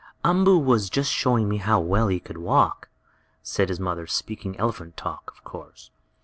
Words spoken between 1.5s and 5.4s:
how well he could walk," said his mother, speaking elephant talk,